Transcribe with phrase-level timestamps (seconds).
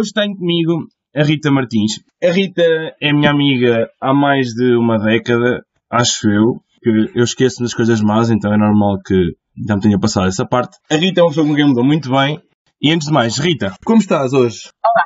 [0.00, 2.00] Hoje tenho comigo a Rita Martins.
[2.24, 2.64] A Rita
[3.02, 5.60] é minha amiga há mais de uma década,
[5.92, 9.36] acho eu, que eu esqueço das coisas más, então é normal que
[9.68, 10.78] já me tenha passado essa parte.
[10.90, 12.40] A Rita é uma pessoa com quem me dou muito bem.
[12.80, 14.72] E antes de mais, Rita, como estás hoje?
[14.80, 15.04] Olá,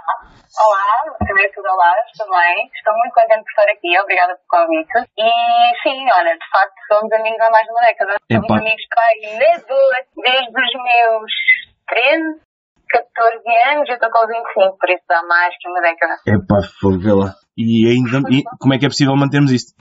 [0.62, 2.70] olá, primeiro tudo olá, também.
[2.78, 5.10] Estou muito contente por estar aqui, obrigada pelo convite.
[5.18, 5.26] E
[5.82, 8.14] sim, olha, de facto somos amigos há mais de uma década.
[8.30, 8.58] Somos Epá.
[8.62, 9.74] amigos aí desde,
[10.22, 11.32] desde os meus
[11.90, 12.43] 13,
[12.94, 13.42] 14
[13.74, 16.14] anos, eu estou com 25, por isso há mais que uma década.
[16.26, 17.34] Epá, fogo, vê lá.
[17.56, 19.74] E ainda, e como é que é possível mantermos isto?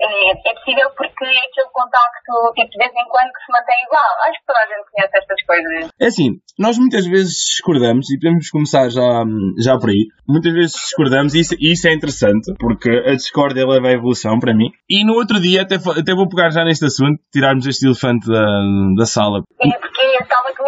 [0.00, 3.76] É, é possível porque é aquele contacto, tipo, de vez em quando que se mantém
[3.84, 4.12] igual.
[4.28, 5.90] Acho que toda a gente conhece estas coisas.
[6.00, 9.24] É assim, nós muitas vezes discordamos e podemos começar já,
[9.58, 10.06] já por aí.
[10.28, 14.38] Muitas vezes discordamos e isso, e isso é interessante, porque a discórdia leva à evolução
[14.38, 14.70] para mim.
[14.88, 18.46] E no outro dia, até, até vou pegar já neste assunto, tirarmos este elefante da,
[18.96, 19.42] da sala.
[19.60, 19.97] É porque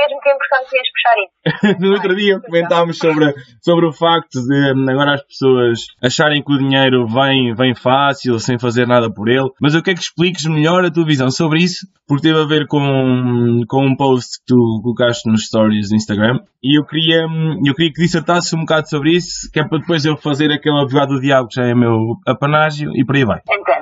[0.00, 1.80] mesmo que é importante ias puxar isso.
[1.80, 6.52] no outro dia comentámos sobre, sobre o facto de hum, agora as pessoas acharem que
[6.52, 9.50] o dinheiro vem, vem fácil, sem fazer nada por ele.
[9.60, 12.66] Mas eu quero que expliques melhor a tua visão sobre isso, porque teve a ver
[12.66, 16.40] com, com um post que tu colocaste nos stories do Instagram.
[16.62, 19.78] E eu queria, hum, eu queria que dissertasses um bocado sobre isso, que é para
[19.78, 23.24] depois eu fazer aquele advogado do diabo que já é meu apanágio e por aí
[23.24, 23.40] vai.
[23.48, 23.79] Entendo.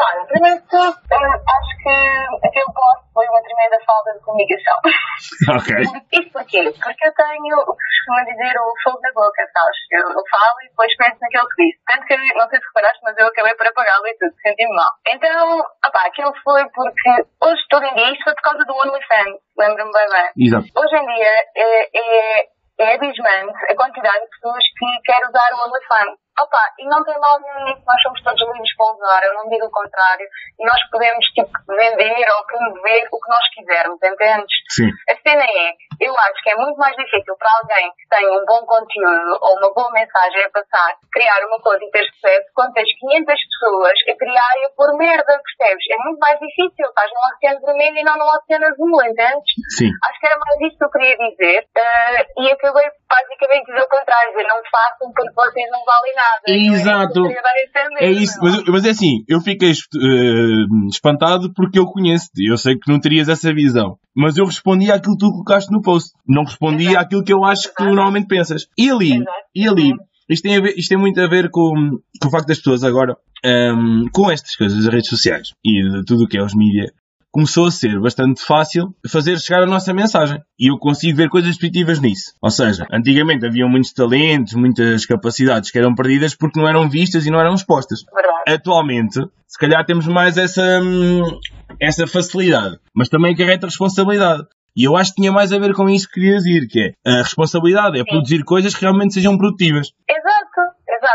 [0.00, 1.92] Claro, primeiro de tudo, acho que
[2.40, 4.76] aquele post foi uma tremenda falta de comunicação.
[5.60, 5.70] ok.
[6.08, 6.72] Isto porquê?
[6.72, 9.76] Porque eu tenho o que se costuma dizer o fogo na boca, sabes?
[9.92, 11.84] Eu, eu falo e depois penso naquilo que disse.
[11.84, 14.92] Tanto que, não sei se reparaste, mas eu acabei por apagá-lo e tudo, senti-me mal.
[15.04, 17.10] Então, opá, aquilo foi porque
[17.44, 20.28] hoje, todo em dia, isto foi por causa do OnlyFans, lembro-me bem bem.
[20.48, 20.64] Exato.
[20.80, 22.48] Hoje em dia é, é,
[22.88, 26.16] é abismante a quantidade de pessoas que querem usar o OnlyFans.
[26.40, 29.66] Opa, e não tem mal nenhum nós somos todos livres para usar, eu não digo
[29.66, 30.26] o contrário.
[30.58, 34.54] E nós podemos, tipo, vender ou promover o que nós quisermos, entendes?
[34.70, 34.90] Sim.
[35.10, 38.44] A cena é, eu acho que é muito mais difícil para alguém que tem um
[38.46, 42.72] bom conteúdo ou uma boa mensagem a passar, criar uma coisa e ter sucesso, quando
[42.72, 45.84] tens 500 pessoas a criar e a pôr merda, percebes?
[45.90, 49.50] É muito mais difícil, estás num oceano vermelho e não num oceano azul, entendes?
[49.76, 49.90] Sim.
[50.08, 53.88] Acho que era mais isso que eu queria dizer eh, e acabei basicamente dizer o
[53.88, 56.29] contrário, dizer não façam porque vocês não valem nada.
[56.46, 57.18] Exato.
[57.20, 60.64] Eu queria dar a entender, É isso, não mas, mas é assim, eu fiquei eh,
[60.90, 65.16] espantado porque eu conheço-te, eu sei que não terias essa visão, mas eu respondi àquilo
[65.16, 66.98] que tu colocaste no post, não respondi Exato.
[66.98, 67.94] àquilo que eu acho que tu Exato.
[67.96, 68.66] normalmente pensas.
[68.78, 69.30] E ali, Exato.
[69.54, 69.92] e ali,
[70.28, 71.72] isto tem, ver- isto tem muito a ver com,
[72.20, 76.04] com o facto das pessoas agora, ehm, com estas coisas das redes sociais e de
[76.04, 76.90] tudo o que é os mídias,
[77.32, 80.40] começou a ser bastante fácil fazer chegar a nossa mensagem.
[80.58, 82.32] E eu consigo ver coisas positivas nisso.
[82.42, 87.26] Ou seja, antigamente havia muitos talentos, muitas capacidades que eram perdidas porque não eram vistas
[87.26, 88.00] e não eram expostas.
[88.46, 91.38] Atualmente, se calhar temos mais essa, hum,
[91.80, 94.44] essa facilidade, mas também carrega responsabilidade.
[94.76, 97.10] E eu acho que tinha mais a ver com isso que queria dizer, que é
[97.10, 99.88] a responsabilidade é produzir coisas que realmente sejam produtivas.
[100.08, 100.39] Exato.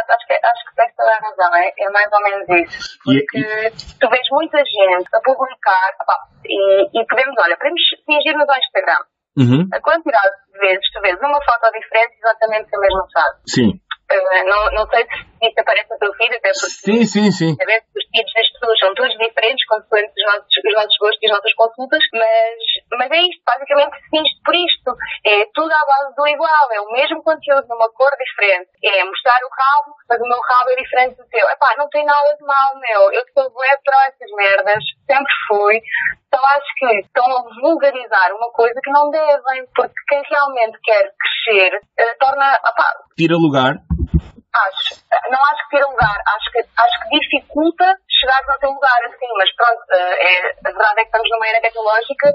[0.09, 1.55] Acho que, acho que tens toda a razão.
[1.55, 2.97] É, é mais ou menos isso.
[3.07, 8.47] E- Porque tu vês muita gente a publicar pá, e, e podemos, olha, podemos fingir-nos
[8.49, 9.03] ao Instagram.
[9.37, 9.67] Uhum.
[9.73, 13.41] A quantidade de vezes tu vês uma foto diferente exatamente com a mesma frase.
[13.47, 13.71] Sim.
[14.09, 17.51] Eh, não, não sei se isso aparece no teu feed, até porque Sim, sim, sim.
[17.51, 21.31] Os feeds das pessoas são todos diferentes, consoante os nossos, os nossos gostos e as
[21.33, 22.57] nossas consultas, mas,
[22.99, 24.91] mas é isto, basicamente finge por isto.
[25.25, 28.69] É tudo à base do igual, é o mesmo conteúdo numa cor diferente.
[28.83, 31.49] É mostrar o rabo, mas o meu rabo é diferente do teu.
[31.49, 33.11] Epá, não tem nada de mal, meu.
[33.11, 35.81] Eu sou bué para essas merdas, sempre fui.
[36.35, 41.09] Só acho que estão a vulgarizar uma coisa que não devem, porque quem realmente quer
[41.17, 42.55] crescer eh, torna.
[42.55, 42.83] Epá,
[43.15, 43.77] Tira lugar.
[44.55, 44.95] Acho.
[45.29, 46.17] Não acho que tira lugar.
[46.31, 49.27] Acho que, acho que dificulta chegar ao teu lugar, assim.
[49.37, 52.27] Mas pronto, eh, é, a verdade é que estamos numa era tecnológica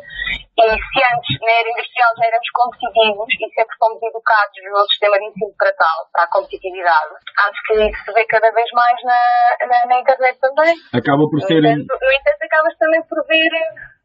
[0.60, 5.16] e se antes na era industrial já éramos competitivos e sempre fomos educados no sistema
[5.18, 7.12] de ensino para tal, para a competitividade,
[7.48, 10.74] acho que isso se vê cada vez mais na, na, na internet também.
[10.92, 11.64] Acaba por No ser.
[11.64, 13.50] entanto, no entanto, acabas também por ver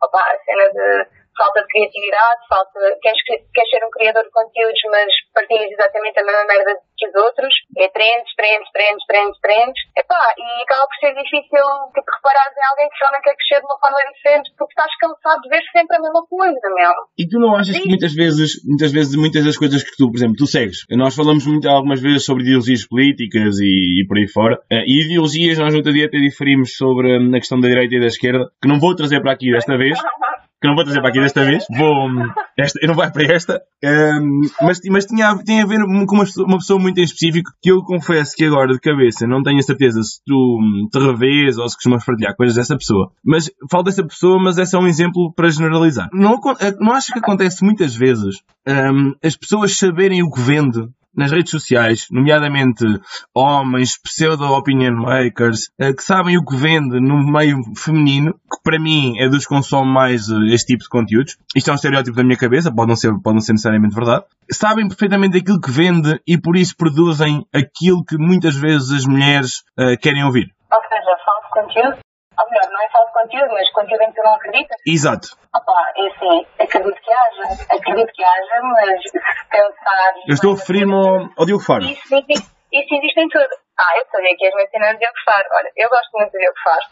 [0.02, 4.82] opa, a cena de falta de criatividade, falta, queres, queres ser um criador de conteúdos,
[4.92, 7.54] mas partilhas exatamente a mesma merda que os outros.
[7.78, 9.80] É trends, trends, trends, trends, trends.
[10.00, 13.68] Epá, e acaba por ser difícil tipo, reparares em alguém que realmente quer crescer de
[13.68, 16.94] uma forma diferente porque estás cansado de ver sempre a mesma coisa, meu.
[17.20, 20.18] E tu não achas que muitas vezes, muitas vezes, muitas das coisas que tu, por
[20.18, 24.28] exemplo, tu segues, nós falamos muito, algumas vezes sobre ideologias políticas e, e por aí
[24.28, 27.68] fora, eh, e ideologias nós no outro dia até diferimos sobre hum, a questão da
[27.68, 29.98] direita e da esquerda, que não vou trazer para aqui desta vez,
[30.62, 32.10] que não vou trazer para aqui desta vez, vou,
[32.58, 36.58] esta, não vai para esta, hum, mas, mas tinha, tem a ver com uma, uma
[36.58, 40.02] pessoa muito em específico que eu confesso que agora de cabeça não tenho a certeza
[40.02, 40.60] se tu
[40.92, 43.12] te revês ou se costumas partilhar coisas dessa pessoa.
[43.24, 46.10] Mas falo dessa pessoa, mas é só um exemplo para generalizar.
[46.14, 46.40] Não,
[46.80, 51.52] não acho que acontece muitas vezes hum, as pessoas saberem o que vende nas redes
[51.52, 52.86] sociais, nomeadamente
[53.34, 59.14] homens, pseudo-opinion makers, eh, que sabem o que vende no meio feminino, que para mim
[59.20, 61.38] é dos que consome mais eh, este tipo de conteúdos.
[61.56, 64.26] Isto é um estereótipo da minha cabeça, pode não ser, pode não ser necessariamente verdade.
[64.52, 69.64] Sabem perfeitamente aquilo que vende e por isso produzem aquilo que muitas vezes as mulheres
[69.80, 70.54] uh, querem ouvir.
[70.72, 72.06] Ou seja, falso conteúdo
[72.40, 74.78] ou melhor, não é falso conteúdo, mas conteúdo em que tu não acreditas.
[74.86, 75.28] Exato.
[75.56, 80.14] Opa, é assim, acredito que haja, acredito que haja, mas se pensar...
[80.28, 81.84] Eu estou a referir-me ao, ao Diogo Faro.
[81.84, 83.50] Isso, isso, isso existe em tudo.
[83.78, 85.48] Ah, eu sabia que ias mencionar o Diogo Faro.
[85.52, 86.86] Olha, eu gosto muito do Diogo Faro.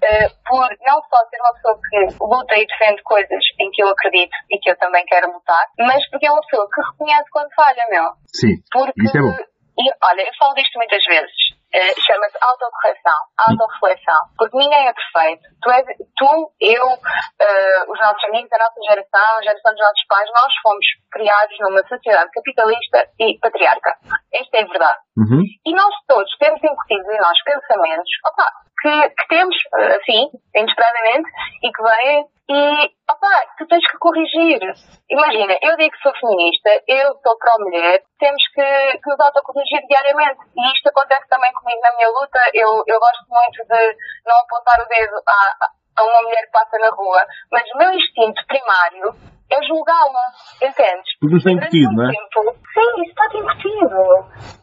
[0.00, 3.88] Uh, por não só ser uma pessoa que luta e defende coisas em que eu
[3.88, 7.52] acredito e que eu também quero lutar, mas porque é uma pessoa que reconhece quando
[7.54, 8.04] falha, meu.
[8.32, 9.36] Sim, porque, isso é bom.
[9.78, 11.51] E, olha, eu falo disto muitas vezes.
[11.72, 13.16] Uh, chama-se autocorreção,
[13.48, 15.42] autorreflexão, porque ninguém é perfeito.
[15.62, 15.86] Tu, és,
[16.16, 20.52] tu eu, uh, os nossos amigos, a nossa geração, a geração dos nossos pais, nós
[20.62, 23.96] fomos criados numa sociedade capitalista e patriarca.
[24.34, 25.00] Esta é a verdade.
[25.16, 25.42] Uhum.
[25.64, 28.46] E nós todos temos incutidos em nós pensamentos opa,
[28.80, 29.56] que, que temos,
[30.00, 31.28] assim, inesperadamente,
[31.62, 34.60] e que vêm e, opá, tu tens que corrigir.
[35.08, 40.40] Imagina, eu digo que sou feminista, eu sou pró-mulher, temos que, que nos autocorrigir diariamente.
[40.56, 42.40] E isto acontece também comigo na minha luta.
[42.52, 43.96] Eu, eu gosto muito de
[44.26, 47.92] não apontar o dedo a, a uma mulher que passa na rua, mas o meu
[47.92, 50.24] instinto primário é julgá-la,
[50.64, 51.12] entendes?
[51.20, 52.08] Porque está incutido, não é?
[52.08, 54.00] Tempo, sim, isso está incutido.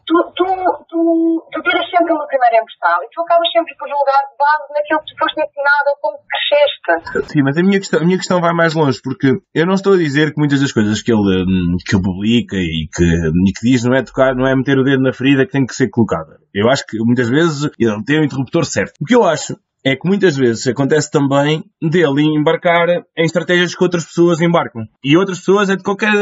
[0.02, 0.44] Tu, tu,
[0.90, 5.00] tu, tu tiras sempre uma primeira impressão e tu acabas sempre por julgar base naquilo
[5.00, 7.30] que tu foste ensinado ou como cresceste.
[7.30, 9.94] Sim, mas a minha, questão, a minha questão vai mais longe, porque eu não estou
[9.94, 13.52] a dizer que muitas das coisas que ele, hum, que ele publica e que, e
[13.54, 15.74] que diz não é tocar, não é meter o dedo na ferida que tem que
[15.74, 16.42] ser colocada.
[16.52, 18.94] Eu acho que muitas vezes ele tem o interruptor certo.
[19.00, 19.54] O que eu acho
[19.84, 24.82] é que muitas vezes acontece também dele embarcar em estratégias que outras pessoas embarcam.
[25.02, 26.12] E outras pessoas é de qualquer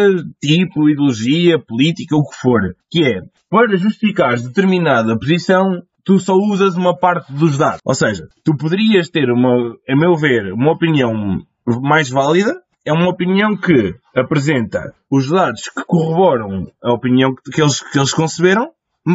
[0.42, 2.60] tipo, ideologia, política, o que for.
[2.90, 3.20] Que é,
[3.50, 7.80] para justificar determinada posição, tu só usas uma parte dos dados.
[7.84, 11.12] Ou seja, tu poderias ter uma, a meu ver, uma opinião
[11.82, 17.82] mais válida, é uma opinião que apresenta os dados que corroboram a opinião que eles,
[17.82, 18.70] que eles conceberam,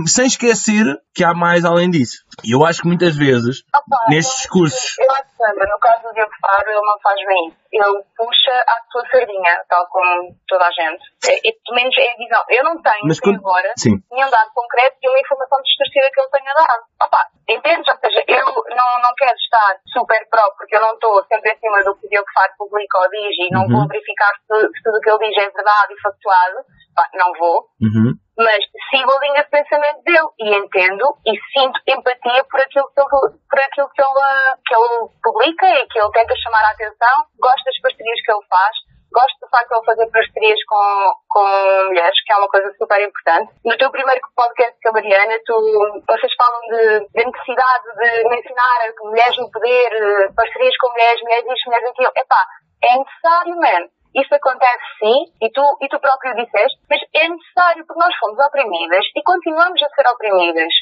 [0.08, 2.24] sem esquecer que há mais além disso.
[2.44, 4.98] E eu acho que muitas vezes, Opa, nestes discursos.
[5.00, 7.63] Eu acho que, no caso do Diogo Faro, ele não faz bem.
[7.74, 11.02] Ele puxa a sua sardinha, tal como toda a gente.
[11.26, 12.44] É, e, pelo menos é a visão.
[12.50, 13.98] Eu não tenho, Mas, até agora, sim.
[14.12, 16.84] nenhum dado concreto e uma informação distorcida que ele tenha dado.
[17.02, 17.88] Opa, entendes?
[17.90, 21.58] Ou seja, eu não, não quero estar super pró, porque eu não estou sempre em
[21.58, 23.74] cima do que o Diogo Faro publica ou diz e não uhum.
[23.74, 26.58] vou verificar se, se, tudo o que ele diz é verdade e factuado.
[26.94, 27.70] Pá, não vou.
[27.82, 32.90] Uhum mas sigo a linha de pensamento dele e entendo e sinto empatia por aquilo
[32.90, 36.72] que ele, por aquilo que ele, que ele publica e que ele tenta chamar a
[36.72, 37.16] atenção.
[37.40, 38.76] Gosto das parcerias que ele faz.
[39.14, 41.46] Gosto do facto de ele fazer parcerias com, com
[41.86, 43.54] mulheres, que é uma coisa super importante.
[43.64, 45.54] No teu primeiro podcast com a Mariana, tu,
[46.08, 51.66] vocês falam de, de necessidade de mencionar mulheres no poder, parcerias com mulheres, mulheres isto,
[51.70, 52.12] mulheres aquilo.
[52.18, 52.42] Epá,
[52.84, 57.86] é necessário, man isso acontece sim, e tu, e tu próprio disseste, mas é necessário
[57.86, 60.74] porque nós fomos oprimidas e continuamos a ser oprimidas.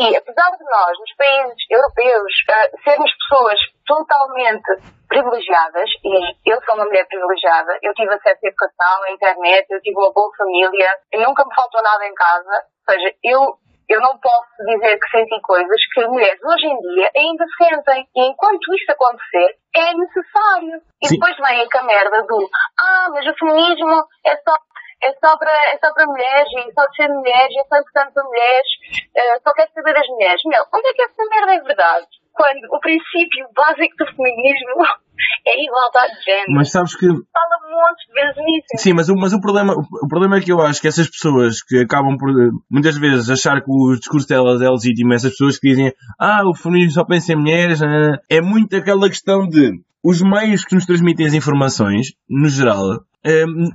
[0.00, 6.74] E apesar de nós, nos países europeus, uh, sermos pessoas totalmente privilegiadas, e eu sou
[6.74, 10.90] uma mulher privilegiada, eu tive acesso à educação, à internet, eu tive uma boa família,
[11.14, 15.40] nunca me faltou nada em casa, ou seja, eu eu não posso dizer que senti
[15.42, 18.06] coisas que mulheres hoje em dia ainda sentem.
[18.14, 20.82] E enquanto isso acontecer, é necessário.
[21.02, 21.14] E Sim.
[21.18, 22.48] depois vem a merda do
[22.78, 24.54] ah, mas o feminismo é só
[25.02, 28.14] é só para, é só para mulheres e só de ser mulheres, é só importante
[28.14, 28.68] para mulheres,
[29.16, 30.40] uh, só quer saber das mulheres.
[30.44, 32.06] Meu, onde é que essa merda é verdade?
[32.32, 34.82] Quando o princípio básico do feminismo
[35.46, 36.52] é igualdade de género.
[36.52, 37.06] Mas sabes que.
[37.06, 38.66] Fala montes de vezes nisso.
[38.76, 41.62] Sim, mas, o, mas o, problema, o, problema é que eu acho que essas pessoas
[41.62, 42.30] que acabam por
[42.70, 46.54] muitas vezes achar que o discurso delas é legítimo, essas pessoas que dizem ah, o
[46.54, 47.80] feminismo só pensa em mulheres,
[48.28, 49.72] é muito aquela questão de
[50.04, 53.04] os meios que nos transmitem as informações, no geral,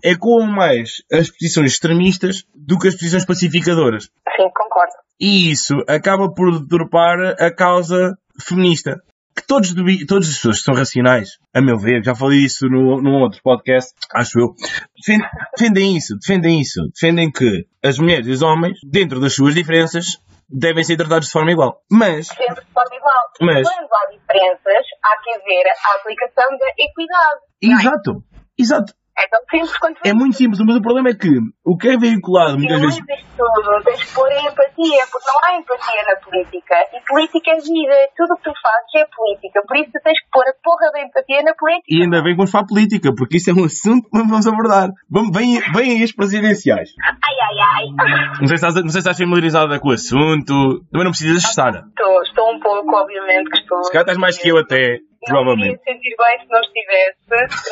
[0.04, 4.06] é com mais as posições extremistas do que as posições pacificadoras.
[4.36, 4.92] Sim, concordo.
[5.20, 9.02] E isso acaba por deturpar a causa feminista
[9.38, 9.74] que todos,
[10.08, 13.40] todas as pessoas que são racionais, a meu ver, já falei isso no, num outro
[13.44, 14.56] podcast, acho eu,
[14.96, 19.54] defendem, defendem isso, defendem isso, defendem que as mulheres e os homens, dentro das suas
[19.54, 20.18] diferenças,
[20.50, 21.82] devem ser tratados de forma igual.
[21.92, 22.28] Mas.
[22.28, 23.32] Sempre de forma igual.
[23.42, 23.68] Mas.
[23.70, 27.42] Quando há diferenças, há que haver a aplicação da equidade.
[27.62, 28.24] Exato.
[28.34, 28.62] É?
[28.62, 28.94] Exato.
[29.18, 31.28] É tão simples quanto É muito simples, mas o problema é que
[31.66, 33.04] o que é veiculado muitas não vezes.
[33.36, 36.76] tudo, tens que pôr a empatia, porque não há empatia na política.
[36.94, 39.62] E política é vida, tudo o que tu fazes é política.
[39.68, 41.88] Por isso tens que pôr a porra da empatia na política.
[41.90, 44.90] E ainda bem que vamos falar política, porque isso é um assunto que vamos abordar.
[45.10, 46.94] Vamos, vem, vem aí as presidenciais.
[47.02, 48.38] Ai, ai, ai.
[48.40, 50.86] Não sei, se estás, não sei se estás familiarizada com o assunto.
[50.92, 51.74] Também não precisas estar.
[51.74, 53.84] Estou, estou um pouco, obviamente, que estou.
[53.84, 57.18] Se calhar estás mais que eu até, Não me iria sentir bem se não estivesse.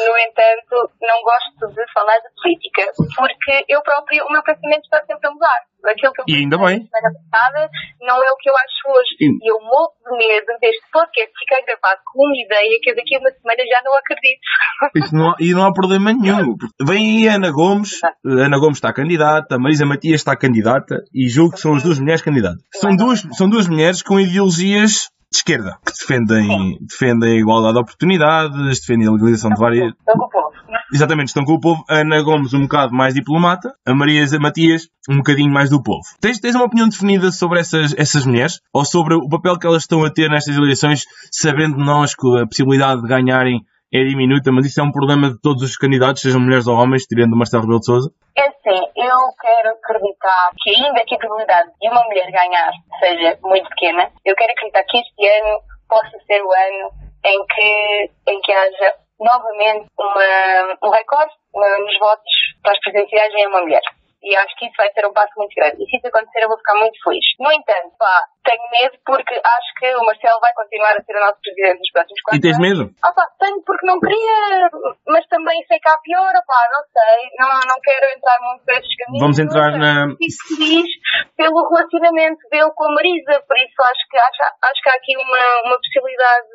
[0.08, 5.00] No entanto, não gosto de falar de política, porque eu próprio, o meu pensamento está
[5.06, 5.62] sempre a mudar.
[5.86, 6.80] Aquilo que eu E ainda bem.
[6.82, 7.70] pensei na semana passada
[8.02, 9.12] não é o que eu acho hoje.
[9.22, 13.16] E- eu morro de medo deste podcast ficar gravado com uma ideia que eu daqui
[13.16, 15.14] a uma semana já não acredito.
[15.14, 16.56] Não há- e não há problema nenhum.
[16.82, 18.04] Vem aí a Ana Gomes.
[18.04, 21.84] A Ana Gomes está candidata, a Marisa Matias está candidata e julgo que são as
[21.84, 22.64] duas mulheres candidatas.
[22.74, 27.82] São duas, são duas mulheres com ideologias de esquerda, que defendem, defendem a igualdade de
[27.82, 30.46] oportunidades, defendem a legalização de várias, Estou com o povo.
[30.94, 31.84] Exatamente, estão com o povo.
[31.90, 36.02] A Ana Gomes um bocado mais diplomata, a Marisa Matias um bocadinho mais do povo.
[36.20, 38.60] Tens, tens uma opinião definida sobre essas, essas mulheres?
[38.74, 42.48] Ou sobre o papel que elas estão a ter nestas eleições, sabendo nós que a
[42.48, 43.62] possibilidade de ganharem
[43.94, 47.06] é diminuta, mas isso é um problema de todos os candidatos, sejam mulheres ou homens,
[47.06, 48.10] tirando o Marcelo Rebelo de Sousa?
[48.38, 53.38] É assim, eu quero acreditar que ainda que a probabilidade de uma mulher ganhar seja
[53.44, 56.92] muito pequena, eu quero acreditar que este ano possa ser o ano
[57.26, 63.48] em que, em que haja novamente uma, um recorde nos votos para as presidenciais em
[63.48, 63.82] uma mulher.
[64.26, 65.78] E acho que isso vai ser um passo muito grande.
[65.78, 67.26] E se isso acontecer, eu vou ficar muito feliz.
[67.40, 71.20] No entanto, pá, tenho medo porque acho que o Marcelo vai continuar a ser o
[71.22, 72.66] nosso presidente nos próximos quatro E tens anos.
[72.66, 72.82] medo?
[73.06, 74.70] Ah pá, tenho porque não queria,
[75.06, 78.66] mas também sei que há pior, ah pá, não sei, não, não quero entrar muito
[78.66, 79.22] por esses caminhos.
[79.22, 80.90] Vamos entrar Não sei, na- Fico feliz
[81.38, 85.14] pelo relacionamento dele com a Marisa, por isso acho que, acho, acho que há aqui
[85.22, 86.48] uma, uma possibilidade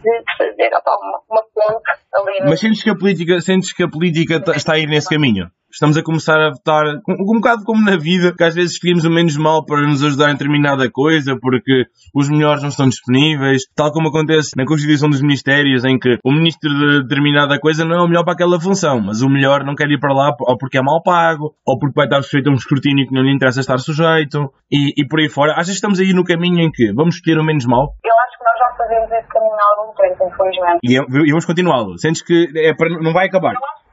[0.00, 2.48] de, de fazer ah pá, uma, uma ponte ali.
[2.48, 5.50] Mas sentes que a política, sentes que a política está a ir nesse caminho?
[5.74, 9.04] Estamos a começar a votar, um, um bocado como na vida, que às vezes escolhemos
[9.04, 13.62] o menos mal para nos ajudar em determinada coisa, porque os melhores não estão disponíveis,
[13.74, 17.96] tal como acontece na Constituição dos Ministérios, em que o ministro de determinada coisa não
[17.96, 20.56] é o melhor para aquela função, mas o melhor não quer ir para lá ou
[20.56, 23.34] porque é mal pago, ou porque vai estar sujeito a um escrutínio que não lhe
[23.34, 25.54] interessa estar sujeito, e, e por aí fora.
[25.54, 28.38] Achas que estamos aí no caminho em que vamos escolher o menos mal Eu acho
[28.38, 30.78] que nós já fazemos esse caminho há algum tempo, infelizmente.
[30.84, 31.98] e, e vamos continuá-lo?
[31.98, 33.54] Sentes que é para, não vai acabar?
[33.54, 33.83] Eu,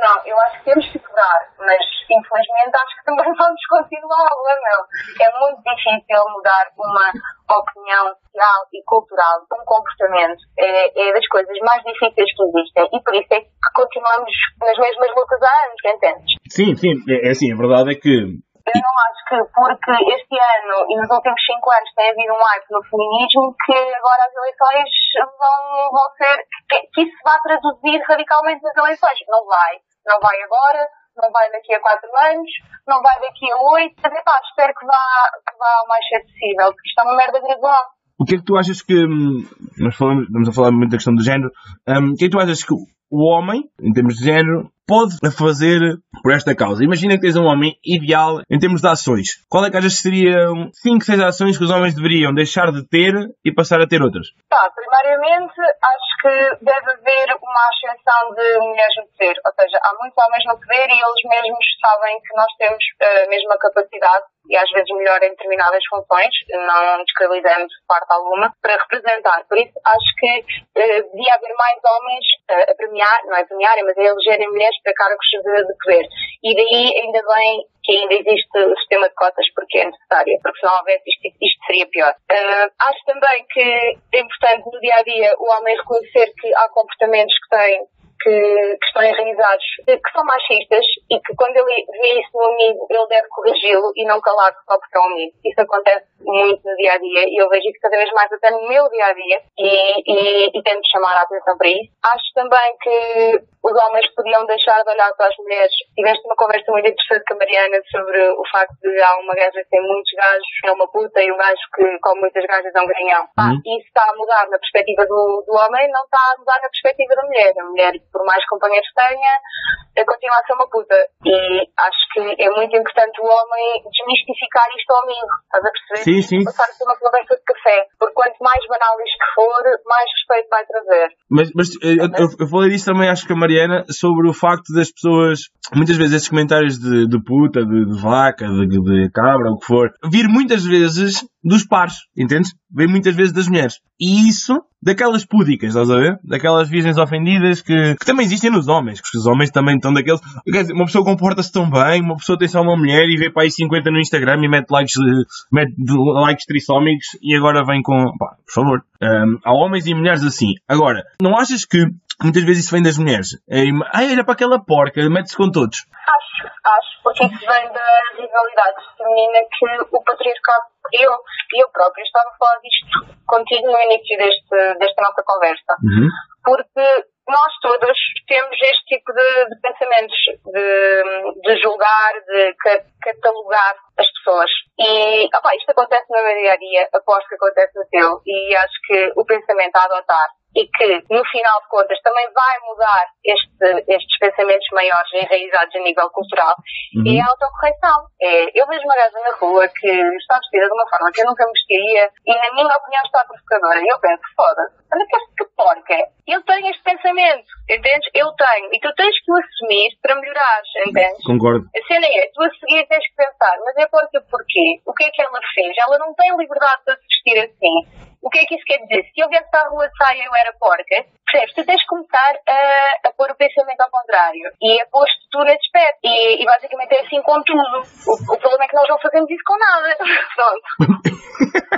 [0.00, 4.50] não, eu acho que temos que quebrar, mas infelizmente acho que também vamos continuar, não
[4.50, 5.24] é?
[5.24, 7.06] É muito difícil mudar uma
[7.50, 10.40] opinião social e cultural, um comportamento.
[10.58, 14.78] É, é das coisas mais difíceis que existem e por isso é que continuamos nas
[14.78, 16.34] mesmas lutas há anos, entendes?
[16.48, 20.36] Sim, sim, é, é assim, a verdade é que Eu não acho que porque este
[20.38, 24.34] ano e nos últimos cinco anos tem havido um hype no feminismo que agora as
[24.34, 26.36] eleições vão, vão ser.
[26.70, 29.18] que, que isso vai traduzir radicalmente nas eleições.
[29.28, 29.72] Não vai.
[30.06, 30.82] Não vai agora,
[31.16, 32.50] não vai daqui a quatro anos,
[32.88, 33.94] não vai daqui a oito.
[34.02, 35.02] Mas, epá, espero que vá,
[35.44, 37.84] que vá o mais cedo possível, porque isto é uma merda gradual.
[38.18, 38.94] O que é que tu achas que.
[38.94, 39.44] hum,
[39.78, 41.50] Nós falamos, estamos a falar muito da questão do género.
[41.88, 45.14] hum, o que é que tu achas que o homem, em termos de género, pode
[45.38, 45.78] fazer
[46.20, 46.82] por esta causa?
[46.82, 49.38] Imagina que tens um homem ideal em termos de ações.
[49.48, 52.82] Qual é que achas que seriam 5, 6 ações que os homens deveriam deixar de
[52.90, 53.14] ter
[53.46, 54.26] e passar a ter outras?
[54.50, 59.36] Pá, primariamente, acho que deve haver uma ascensão de mulheres no poder.
[59.46, 63.30] Ou seja, há muitos homens no poder e eles mesmos sabem que nós temos a
[63.30, 69.44] mesma capacidade e às vezes melhor em determinadas funções, não descredibilizando parte alguma, para representar.
[69.46, 70.32] Por isso, acho que
[70.74, 74.94] eh, devia haver mais homens a premiar, não é premiarem, mas a elegerem mulheres para
[74.94, 76.06] cargos de, de poder.
[76.42, 80.60] E daí ainda bem que ainda existe o sistema de cotas porque é necessário, porque
[80.60, 80.74] se não
[81.06, 82.14] isto, isto seria pior.
[82.30, 86.68] Ah, acho também que é importante no dia a dia o homem reconhecer que há
[86.68, 87.86] comportamentos que têm
[88.20, 92.86] que, que estão enraizados, que são machistas e que quando ele vê isso no amigo,
[92.90, 95.32] ele deve corrigi-lo e não calar só porque é um amigo.
[95.44, 98.50] Isso acontece muito no dia a dia e eu vejo isso cada vez mais até
[98.50, 101.90] no meu dia a dia e, e, e tento chamar a atenção para isso.
[102.04, 105.72] Acho também que os homens podiam deixar de olhar para as mulheres.
[105.94, 109.60] Tiveste uma conversa muito interessante com a Mariana sobre o facto de há uma gaja
[109.62, 112.80] que tem muitos gajos, é uma puta, e um gajo que, com muitas gajas, é
[112.80, 113.22] um granhão.
[113.38, 113.60] Uhum.
[113.76, 117.14] isso está a mudar na perspectiva do, do homem, não está a mudar na perspectiva
[117.14, 117.52] da mulher.
[117.58, 120.94] A mulher, por mais companheiros tenha, eh, continua a ser uma puta.
[121.24, 125.32] E acho que é muito importante o homem desmistificar isto ao amigo.
[125.44, 126.02] Estás a perceber?
[126.04, 126.44] Sim, sim.
[126.44, 127.86] Passar a ser uma conversa de café.
[127.98, 131.08] Porque quanto mais banal isto for, mais respeito vai trazer.
[131.30, 134.34] Mas, mas eh, eu, eu, eu falei disso também, acho que a Mariana, sobre o
[134.34, 135.40] facto das pessoas,
[135.74, 139.66] muitas vezes esses comentários de, de puta, de, de vaca, de, de cabra, o que
[139.66, 142.52] for, vir muitas vezes dos pares, entendes?
[142.72, 143.80] Vem muitas vezes das mulheres.
[143.98, 146.18] E isso, daquelas púdicas, estás a ver?
[146.22, 150.20] Daquelas virgens ofendidas que, que também existem nos homens, porque os homens também então daqueles.
[150.44, 153.30] Quer dizer, uma pessoa comporta-se tão bem, uma pessoa tem só uma mulher e vê
[153.30, 157.82] para aí 50 no Instagram e mete likes, eh, mete likes trissómicos e agora vem
[157.82, 158.16] com.
[158.18, 158.82] Pá, por favor.
[159.02, 160.52] Um, há homens e mulheres assim.
[160.68, 161.86] Agora, não achas que
[162.22, 163.28] muitas vezes isso vem das mulheres?
[163.48, 165.86] É, ah, era para aquela porca, mete-se com todos.
[165.90, 171.12] Acho, acho, porque isso vem da rivalidade feminina que o patriarcado eu,
[171.56, 175.76] eu próprio estava a falar disto contigo no início deste, desta nossa conversa.
[175.82, 176.08] Uhum.
[176.42, 180.16] Porque nós todos temos este tipo de, de pensamentos,
[180.46, 182.54] de, de, julgar, de
[183.00, 184.50] catalogar as pessoas.
[184.78, 188.56] E opa, isto acontece no meu dia a dia, aposto que acontece no teu, e
[188.56, 193.06] acho que o pensamento a adotar e que, no final de contas, também vai mudar
[193.24, 196.54] este, estes pensamentos maiores enraizados a nível cultural,
[196.96, 197.06] uhum.
[197.06, 197.98] é a autocorreção.
[198.20, 201.26] É, eu vejo uma gaja na rua que está vestida de uma forma que eu
[201.26, 203.78] nunca me vestiria e, na minha opinião, está provocadora.
[203.78, 205.98] E eu penso, foda-se, olha que, que porca.
[206.26, 208.10] Eu tenho este pensamento, entendes?
[208.14, 208.74] Eu tenho.
[208.74, 211.24] E tu tens que o assumir para melhorar, entendes?
[211.26, 211.66] Concordo.
[211.74, 214.82] A cena é, tu a seguir tens que pensar, mas é porca porquê?
[214.86, 215.74] O que é que ela fez?
[215.78, 218.10] Ela não tem liberdade se vestir assim.
[218.22, 219.02] O que é que isso quer dizer?
[219.14, 221.54] Se eu viesse para a rua de saia eu era porca, percebes?
[221.54, 225.40] Tu tens que começar a, a pôr o pensamento ao contrário e a pôr tu
[225.40, 226.04] nesse aspecto.
[226.04, 227.80] E, e, basicamente é assim com tudo.
[227.80, 229.96] O, o, problema é que nós não fazemos isso com nada.
[230.36, 230.68] Pronto.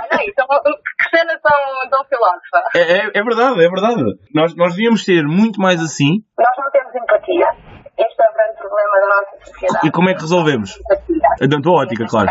[0.03, 2.59] Olha aí, então, que cena tão, tão filósofa.
[2.75, 4.03] É, é, é, verdade, é verdade.
[4.35, 6.19] Nós, nós devíamos ser muito mais assim.
[6.37, 7.47] Nós não temos empatia.
[7.95, 9.87] Este é o grande problema da nossa sociedade.
[9.87, 10.79] E como é que resolvemos?
[11.39, 12.27] É da tua ótica, claro.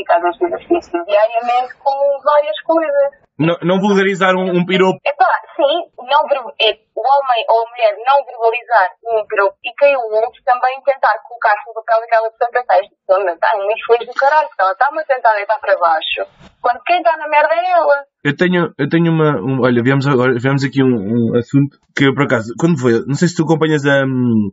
[0.00, 1.92] Praticar este exercício diariamente com
[2.24, 3.20] várias coisas.
[3.38, 4.98] Não, não vulgarizar um, um piropo.
[5.04, 6.24] Epá, sim, não,
[6.60, 10.80] é, o homem ou a mulher não verbalizar um piropo e quem o outro também
[10.84, 14.72] tentar colocar-se no papel daquela pessoa pensar, esta pessoa está um infeliz do caralho, ela
[14.72, 16.22] está-me a tentar deitar para baixo.
[16.60, 18.04] Quando quem está na merda é ela.
[18.24, 19.40] Eu tenho, eu tenho uma.
[19.40, 23.00] Um, olha, viemos, agora, viemos aqui um, um, assunto que, por acaso, quando foi?
[23.06, 24.52] Não sei se tu acompanhas um,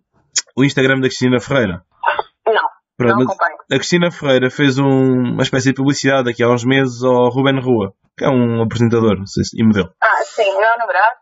[0.56, 1.84] o Instagram da Cristina Ferreira.
[3.00, 3.08] Não.
[3.08, 3.76] Pronto, não.
[3.76, 7.60] A Cristina Ferreira fez um, uma espécie de publicidade aqui há uns meses ao Ruben
[7.60, 9.16] Rua que é um apresentador
[9.54, 9.92] e modelo.
[10.02, 11.16] Ah, sim, meu namorado.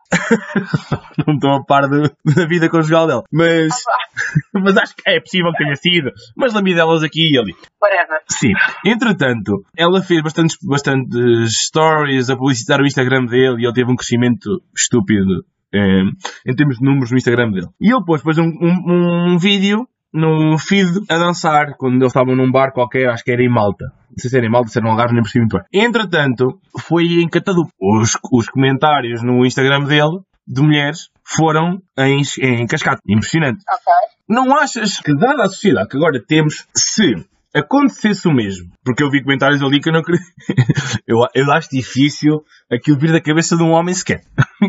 [1.26, 3.22] não estou a par de, da vida conjugal dela.
[3.30, 4.20] Mas, ah,
[4.64, 6.10] mas acho que é possível que tenha sido.
[6.34, 7.54] Mas delas aqui e ali.
[7.82, 8.22] Whatever.
[8.30, 8.52] Sim.
[8.86, 13.96] Entretanto, ela fez bastantes, bastantes stories a publicitar o Instagram dele e ele teve um
[13.96, 16.02] crescimento estúpido eh,
[16.46, 17.68] em termos de números no Instagram dele.
[17.78, 22.34] E ele pôs depois um, um, um vídeo no feed a dançar, quando eles estavam
[22.34, 23.84] num bar qualquer, acho que era em Malta.
[24.08, 25.84] Não sei se era em Malta, se era um Algarve, nem percebi muito bem.
[25.84, 27.70] Entretanto, foi em Catadupa.
[27.80, 33.00] Os, os comentários no Instagram dele, de mulheres, foram em, em cascata.
[33.06, 33.62] Impressionante.
[33.68, 33.92] Ok.
[34.28, 37.14] Não achas que, dada a sociedade que agora temos, se
[37.54, 40.20] acontecesse o mesmo, porque eu vi comentários ali que eu não queria.
[41.06, 44.22] eu, eu acho difícil aquilo vir da cabeça de um homem sequer.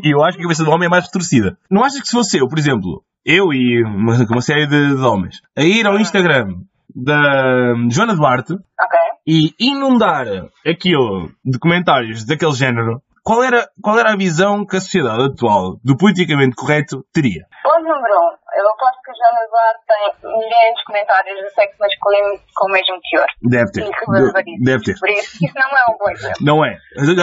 [0.03, 1.57] E eu acho que a cabeça do homem é mais retorcida.
[1.69, 5.01] Não achas que se fosse eu, por exemplo, eu e uma, uma série de, de,
[5.01, 6.61] homens, a ir ao Instagram
[6.95, 9.09] da Joana Duarte okay.
[9.27, 10.25] e inundar
[10.65, 15.75] aquilo de comentários daquele género, qual era, qual era a visão que a sociedade atual
[15.83, 17.43] do politicamente correto teria?
[17.61, 18.31] Ponto número um.
[18.57, 22.71] Eu aposto que a Joana Duarte tem milhares de comentários de sexo masculino com o
[22.71, 23.27] mesmo teor.
[23.43, 23.83] Deve ter.
[23.83, 24.97] De, deve ter.
[24.97, 26.37] Por isso, isso não é um bom exemplo.
[26.41, 26.77] Não é.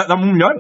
[0.07, 0.55] Dá-me um melhor.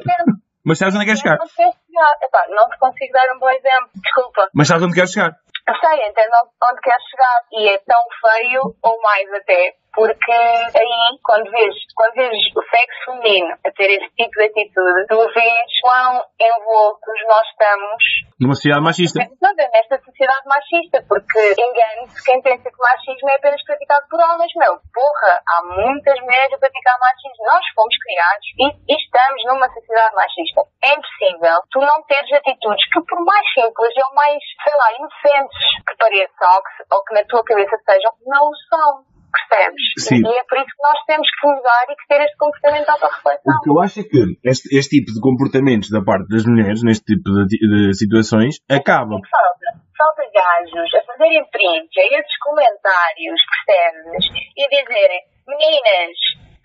[0.64, 1.38] Mas sabes onde queres chegar?
[1.38, 2.12] Não, chegar.
[2.22, 4.48] Epá, não te consigo dar um bom exemplo, desculpa.
[4.54, 5.36] Mas sabes onde queres chegar?
[5.68, 6.32] Eu sei, entendo
[6.70, 7.38] onde queres chegar.
[7.52, 13.04] E é tão feio, ou mais até, porque aí, quando vês, quando vês o sexo
[13.06, 18.02] feminino a ter esse tipo de atitude, tu vês quão envoltos nós estamos
[18.40, 19.18] numa sociedade machista.
[19.20, 24.52] Nesta sociedade machista, porque engane-se quem pensa que o machismo é apenas praticado por homens.
[24.56, 27.46] Meu, porra, há muitas mulheres a praticar machismo.
[27.46, 30.60] Nós fomos criados e, e estamos numa sociedade machista.
[30.82, 35.64] É impossível tu não teres atitudes que, por mais simples ou mais, sei lá, inocentes
[35.86, 39.84] que pareçam ou que, ou que na tua cabeça sejam, não o são percebes?
[39.98, 40.20] Sim.
[40.22, 42.90] E é por isso que nós temos que mudar e que ter este comportamento de
[42.90, 43.54] autorreflexão.
[43.54, 46.82] O que eu acho é que este, este tipo de comportamentos da parte das mulheres,
[46.82, 49.18] neste tipo de, de situações, acabam.
[49.18, 49.68] Falta,
[49.98, 54.24] falta gajos a fazerem print a esses comentários, percebes?
[54.56, 56.16] E a dizerem, meninas,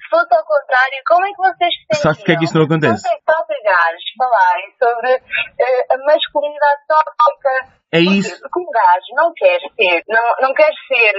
[0.10, 2.02] fosse ao contrário, como é que vocês se?
[2.02, 3.08] Sabes porque é que isso não acontece?
[3.26, 8.40] Falta gajos falarem sobre uh, a masculinidade tóxica é isso.
[8.42, 11.14] Porque um gajo não quer ser, não, não quer ser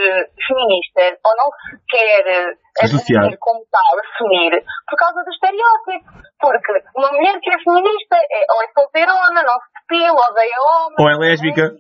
[0.46, 1.50] feminista ou não
[1.88, 6.31] quer assumir como tal, assumir, por causa do estereótipo.
[6.38, 10.98] Porque uma mulher que é feminista é, ou é solteirona, não se depila, odeia homens.
[10.98, 11.74] Ou é lésbica.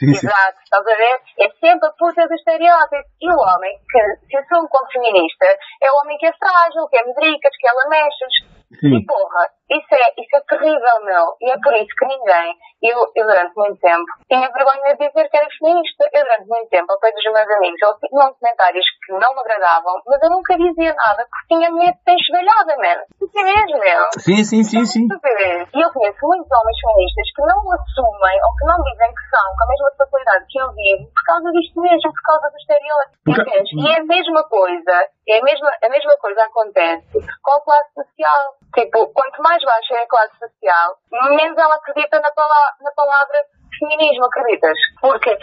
[0.00, 1.20] Exato, estás a ver?
[1.40, 3.08] É sempre a puta do estereótipo.
[3.20, 5.46] E o homem que se assume como feminista
[5.82, 8.61] é o homem que é frágil, que é medricas, que é lamechas.
[8.80, 8.96] Sim.
[8.96, 11.24] E porra, isso é, isso é terrível, meu.
[11.40, 15.28] E é por isso que ninguém, eu, eu durante muito tempo, tinha vergonha de dizer
[15.28, 16.04] que era feminista.
[16.12, 19.40] Eu durante muito tempo, ao pé dos meus amigos, eu tinha comentários que não me
[19.40, 23.00] agradavam, mas eu nunca dizia nada porque tinha medo de ser esvelhada, man.
[23.12, 24.02] Estupidez, meu.
[24.20, 25.04] Sim, sim, sim, sim.
[25.08, 25.68] Estupidez.
[25.72, 29.46] E eu conheço muitos homens feministas que não assumem ou que não dizem que são
[29.56, 33.16] com a mesma facilidade que eu digo por causa disto mesmo, por causa do estereótipo.
[33.24, 33.62] Porque-?
[33.72, 34.94] E é a mesma coisa,
[35.28, 38.42] é a mesma, a mesma coisa acontece com a classe social.
[38.74, 40.96] Tipo, quanto mais baixa é a classe social,
[41.36, 43.38] menos ela acredita na, pala- na palavra
[43.78, 44.76] feminismo, acreditas?
[45.00, 45.36] Porque,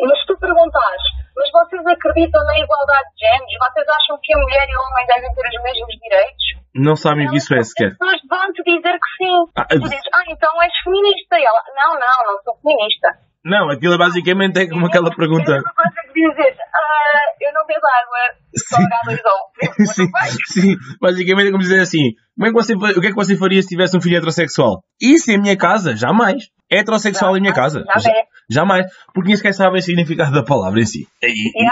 [0.00, 1.02] mas se tu perguntares,
[1.36, 3.54] mas vocês acreditam na igualdade de géneros?
[3.58, 6.44] Vocês acham que a mulher e o homem devem ter os mesmos direitos?
[6.74, 7.92] Não sabem o que isso é sequer.
[7.92, 9.36] As pessoas vão-te dizer que sim.
[9.56, 11.38] Ah, Tu dizes, ah, então és feminista.
[11.38, 13.08] E ela, não, não, não sou feminista.
[13.44, 15.52] Não, aquilo basicamente é como aquela pergunta.
[15.52, 18.18] Eu não consigo dizer, ah, eu não bebo água,
[18.56, 18.76] só
[19.84, 20.06] Sim.
[20.06, 20.10] H2O.
[20.46, 23.14] sim, sim, basicamente é como dizer assim: como é que você, o que é que
[23.16, 24.82] você faria se tivesse um filho heterossexual?
[25.00, 25.94] Isso em minha casa?
[25.96, 26.44] Jamais.
[26.70, 27.84] Heterossexual em minha casa?
[28.00, 28.24] Já é.
[28.50, 28.86] Jamais.
[29.14, 31.06] Porque nem sequer sabem o significado da palavra em si.
[31.22, 31.66] E, e-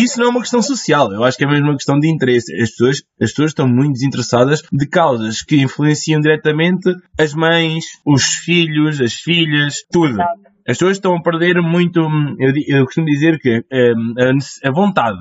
[0.00, 2.08] e isso não é uma questão social, eu acho que é mesmo uma questão de
[2.08, 2.52] interesse.
[2.60, 8.24] As pessoas, as pessoas estão muito desinteressadas de causas que influenciam diretamente as mães, os
[8.34, 10.20] filhos, as filhas, tudo.
[10.20, 12.00] As pessoas estão a perder muito.
[12.00, 15.18] hum, Eu, eu costumo dizer que hum, a, a vontade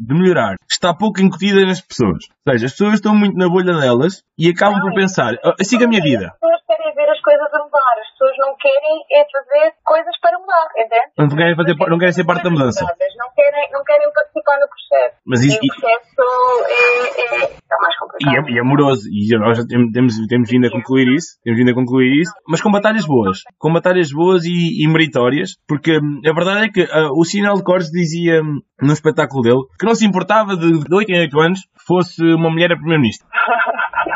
[0.00, 2.24] de melhorar está pouco incutida nas pessoas.
[2.46, 5.84] Ou seja, as pessoas estão muito na bolha delas e acabam por pensar: "Oh, siga
[5.84, 6.32] a minha vida.
[6.32, 7.94] As pessoas querem ver as coisas a mudar.
[8.00, 11.12] As pessoas não querem é fazer coisas para mudar, entende?
[11.18, 12.84] Não querem, fazer, não querem ser parte da mudança.
[12.84, 15.16] Não querem, não querem participar no processo.
[15.26, 18.48] Mas E isso, o processo é, é, é mais E complicado.
[18.48, 19.02] é, e é amoroso.
[19.10, 21.38] E nós já temos, temos, temos vindo a concluir isso.
[21.44, 22.32] Temos vindo a concluir isso.
[22.48, 23.42] Mas com batalhas boas.
[23.58, 25.56] Com batalhas boas e, e meritórias.
[25.68, 29.42] Porque hum, a verdade é que ah, o Sinal de Cortes dizia hum, no espetáculo
[29.42, 32.76] dele que não se importava de, de 8 em 8 anos fosse uma mulher a
[32.76, 33.26] primeiro-ministro.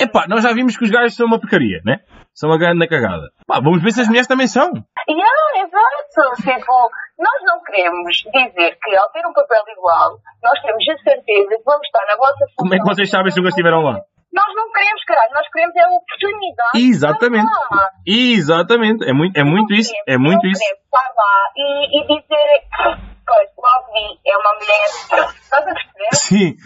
[0.00, 2.00] Epá, nós já vimos que os gajos são uma porcaria, né?
[2.34, 3.30] São uma grande cagada.
[3.46, 4.70] Pá, vamos ver se as mulheres também são.
[5.08, 6.42] Yeah, exato.
[6.42, 11.56] Tipo, nós não queremos dizer que ao ter um papel igual, nós temos a certeza
[11.56, 14.00] que vamos estar na vossa Como é que vocês sabem se nunca estiveram lá?
[14.32, 15.34] Nós não queremos, caralho.
[15.34, 16.70] Nós queremos é a oportunidade.
[16.74, 17.44] de Exatamente.
[17.44, 17.90] estar lá.
[18.06, 19.04] Exatamente.
[19.08, 19.92] É muito, é muito isso.
[20.06, 20.60] É muito não isso.
[20.60, 23.48] queremos estar lá e, e dizer, pois,
[23.92, 24.86] vi, é uma mulher.
[25.40, 26.12] Estás a perceber?
[26.14, 26.56] Sim.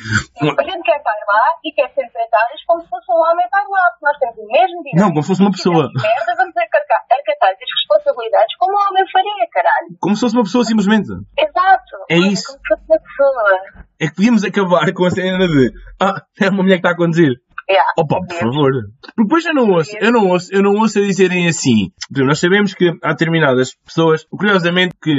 [0.40, 3.64] A gente quer estar lá e quer ser tratadas como se fosse um homem estar
[3.68, 3.84] lá.
[3.90, 5.00] porque Nós temos o mesmo direito.
[5.00, 5.82] Não, como se fosse uma pessoa.
[5.94, 9.88] Merda, vamos acarcar, acatar as responsabilidades como um homem faria, caralho.
[10.00, 11.08] Como se fosse uma pessoa simplesmente.
[11.38, 11.94] Exato.
[12.10, 12.46] É isso.
[12.46, 13.86] Como se fosse uma pessoa.
[14.00, 16.96] É que podíamos acabar com a cena de Ah, é uma mulher que está a
[16.96, 17.32] conduzir.
[17.68, 17.84] Yeah.
[17.98, 18.70] Opa, por favor.
[19.02, 21.90] Porque depois eu não ouço, eu não ouço, eu não ouço a dizerem assim.
[22.16, 25.12] Nós sabemos que há determinadas pessoas, curiosamente que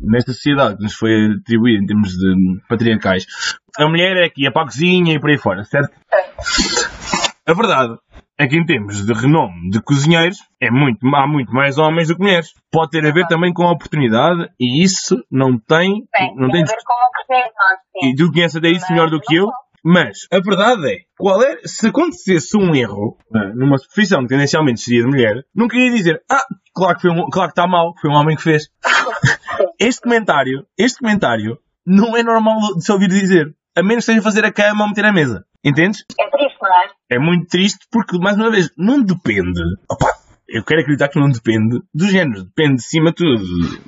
[0.00, 3.24] nesta sociedade que nos foi atribuída em termos de patriarcais,
[3.76, 5.90] a mulher é que ia para a cozinha e por aí fora, certo?
[7.46, 7.96] A verdade
[8.38, 12.14] é que em termos de renome de cozinheiros, é muito, há muito mais homens do
[12.16, 12.48] que mulheres.
[12.72, 16.62] Pode ter a ver também com a oportunidade e isso não tem, Tem, não tem
[16.64, 17.80] tem a ver com a oportunidade.
[18.00, 18.10] sim.
[18.10, 19.46] e tu conheces até isso melhor do que eu.
[19.84, 24.80] Mas a verdade é, qual é, se acontecesse um erro né, numa profissão que tendencialmente
[24.80, 27.94] seria de mulher, nunca ia dizer, ah, claro que, foi um, claro que está mal,
[28.00, 28.68] foi um homem que fez.
[29.78, 33.54] Este comentário, este comentário, não é normal de se ouvir dizer.
[33.76, 35.44] A menos que seja fazer a cama ou meter a mesa.
[35.64, 36.04] Entendes?
[36.18, 36.90] É triste, não é?
[37.10, 39.60] É muito triste porque, mais uma vez, não depende.
[39.90, 40.12] Opa,
[40.52, 42.44] eu quero acreditar que não depende do género.
[42.44, 43.42] Depende, acima de tudo,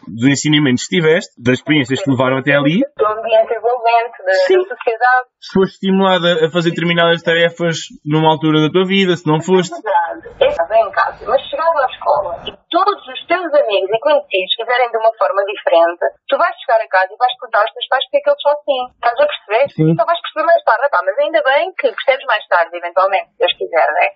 [0.09, 4.33] do ensinamento que tiveste, das experiências que te levaram até ali, Do ambiente envolvente, da,
[4.33, 5.27] da sociedade.
[5.41, 9.73] se foste estimulada a fazer determinadas tarefas numa altura da tua vida, se não foste.
[9.75, 10.29] verdade.
[10.51, 14.91] Estás em casa, mas chegares à escola e todos os teus amigos e conhecidos fizerem
[14.91, 18.05] de uma forma diferente, tu vais chegar a casa e vais contar aos teus pais
[18.09, 18.81] porque é que eles são assim.
[18.97, 19.65] Estás a perceber?
[19.69, 19.95] Sim.
[19.95, 20.89] Só vais perceber mais tarde.
[21.05, 24.09] Mas ainda bem que percebes mais tarde, eventualmente, se Deus quiser, não é?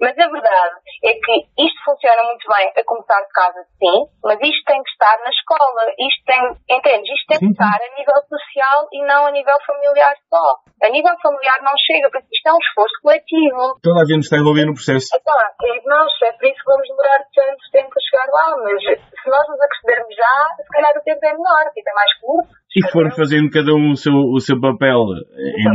[0.00, 4.40] Mas a verdade é que isto funciona muito bem a começar de casa, sim, mas
[4.40, 5.82] isto tem que estar na escola.
[5.92, 6.40] Isto tem,
[6.72, 7.12] entendes?
[7.12, 10.56] Isto tem que estar a nível social e não a nível familiar só.
[10.80, 13.76] A nível familiar não chega, porque isto é um esforço coletivo.
[13.84, 15.12] Toda a gente está envolvida no processo.
[15.12, 18.82] Epá, é nós, é por isso que vamos demorar tanto tempo a chegar lá, mas
[18.82, 22.50] se nós nos apercebermos já, se calhar o tempo é menor, tipo, é mais curto.
[22.76, 25.06] E formos fazendo cada um o seu, o seu papel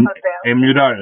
[0.05, 0.41] papel.
[0.45, 0.95] em melhorar,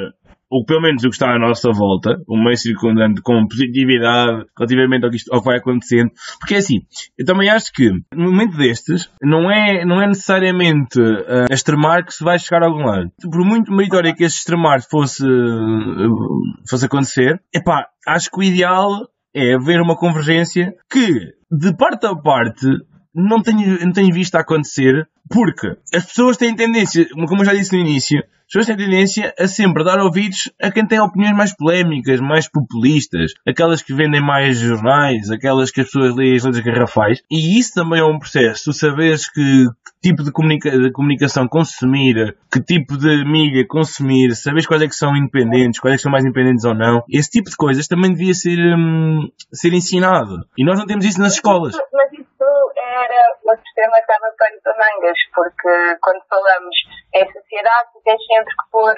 [0.53, 5.03] ou pelo menos o que está à nossa volta, o meio circundante com positividade relativamente
[5.03, 6.11] ao que, isto, ao que vai acontecendo.
[6.39, 6.81] Porque é assim,
[7.17, 12.05] eu também acho que no momento destes, não é, não é necessariamente uh, a extremar
[12.05, 13.11] que se vai chegar a algum lado.
[13.19, 19.07] Por muito meritório que esse extremar fosse, uh, fosse acontecer, epá, acho que o ideal
[19.33, 22.67] é haver uma convergência que, de parte a parte,
[23.13, 27.75] não tenho, não tenho visto acontecer, porque as pessoas têm tendência, como eu já disse
[27.75, 32.19] no início, pessoas têm tendência a sempre dar ouvidos a quem tem opiniões mais polémicas,
[32.21, 37.23] mais populistas, aquelas que vendem mais jornais, aquelas que as pessoas leem as letras garrafais.
[37.31, 38.65] E isso também é um processo.
[38.65, 44.35] Tu sabes que, que tipo de, comunica de, comunicação consumir, que tipo de mídia consumir,
[44.35, 47.03] sabes quais é que são independentes, quais é que são mais independentes ou não.
[47.09, 50.45] Esse tipo de coisas também devia ser, hum, ser ensinado.
[50.55, 51.75] E nós não temos isso nas escolas.
[51.91, 52.12] Mas
[52.93, 56.75] era o sistema que estava pano para mangas, porque quando falamos
[57.13, 58.95] em sociedade, tens sempre que pôr,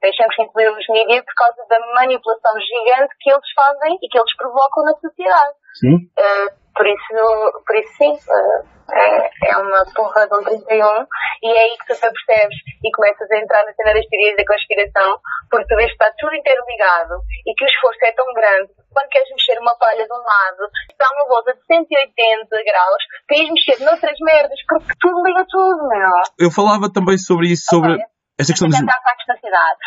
[0.00, 4.08] tens sempre que incluir os mídias por causa da manipulação gigante que eles fazem e
[4.08, 5.54] que eles provocam na sociedade.
[5.80, 5.96] Sim.
[6.18, 11.06] Uh, por isso, por isso sim, uh, é, é uma porra de um 31
[11.42, 14.36] e é aí que tu te apercebes e começas a entrar na cena das teorias
[14.36, 15.18] da conspiração,
[15.50, 17.14] porque tu vês que está tudo interligado
[17.46, 18.72] e que o esforço é tão grande.
[18.92, 23.50] Quando queres mexer uma palha de um lado, está uma volta de 180 graus, queres
[23.50, 26.10] mexer noutras merdas, porque tudo liga tudo, meu.
[26.38, 28.12] Eu falava também sobre isso, sobre Ok.
[28.38, 28.78] Esta questão dos...
[28.80, 29.78] está ataques da cidade.